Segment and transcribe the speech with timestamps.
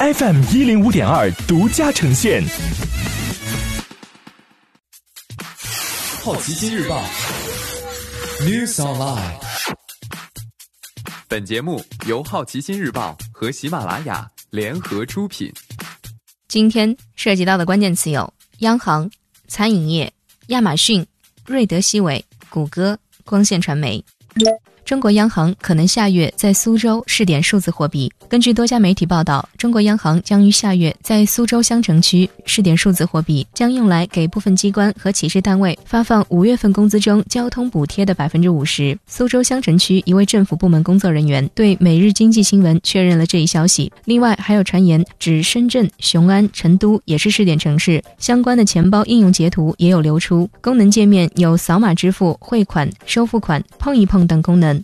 [0.00, 2.40] FM 一零五点二独家呈现。
[6.22, 7.02] 好奇心日报
[8.42, 9.34] ，News Online。
[11.26, 15.52] 本节目由好奇心日报和喜马拉雅联合出品。
[16.46, 19.10] 今天涉及到的关键词有：央行、
[19.48, 20.12] 餐饮业、
[20.46, 21.04] 亚马逊、
[21.44, 24.04] 瑞德西韦、谷歌、光线传媒。
[24.88, 28.10] 中国央行可能下月在苏州试点数字货币。
[28.26, 38.98] 根据多家媒体报道，中国央行将于下月在苏州相城区试点数字货币，将用来给部分机关和企事单位发放五月份工资中交通补贴的百分之五十。
[39.06, 43.92] 苏州相城区一位政府部门工作人员对《每日经济新闻》确认了这一消息。
[44.06, 50.48] 另外，还有传言指深圳、雄安、成都也是试点城市，相关的钱包应用截图也有流出。
[50.62, 54.77] 功能界面有扫码支付、汇款、收付款、碰一碰等功能。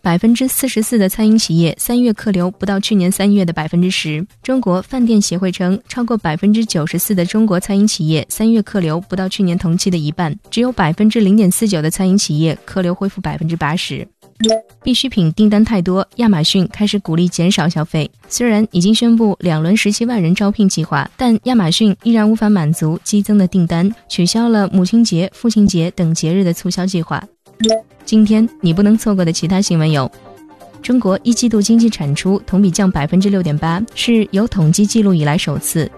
[0.00, 4.26] 百分之四十四的餐饮企业三月客流不到去年三月的百分之十。
[4.42, 14.06] 中国饭店协会称，超过百分之九十四的中国餐饮企业三月客流不到去年同期的一半，只有百分之零点四九的餐饮企业客流恢复百分之八十。
[14.82, 18.10] 必需品订单太多，亚马逊开始鼓励减少消费。
[18.28, 27.22] 虽然已经宣布两轮十七万人招聘计划，但亚马逊依然无法满足激增的订单，取消了母亲节、父亲节等节日的促销计划。
[28.04, 30.10] 今天你不能错过的其他新闻有：
[30.82, 35.90] 中国一季度经济产出同比降百分之六点八，是有统计记录以来首次。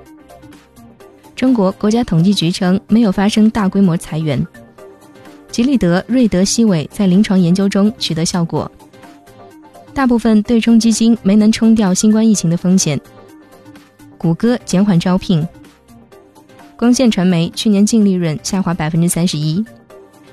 [1.35, 4.47] 中国国家统计局称没有发生大规模裁员。
[5.51, 8.71] 吉利德瑞德西韦在临床研究中取得效果。
[9.93, 13.01] 大部分对冲基金没能冲掉新冠疫情的风险。
[14.19, 15.47] 谷歌减缓招聘。
[16.77, 19.65] 光线传媒去年净利润下滑百分之三十一。